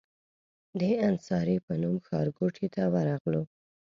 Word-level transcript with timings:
د 0.79 0.81
انصاري 1.07 1.57
په 1.65 1.73
نوم 1.81 1.97
ښارګوټي 2.07 2.67
ته 2.75 2.83
ورغلو. 2.93 3.43